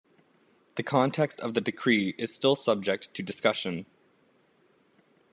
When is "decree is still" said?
1.61-2.55